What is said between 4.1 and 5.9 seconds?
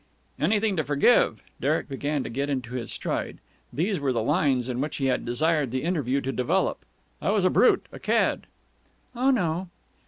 the lines on which he had desired the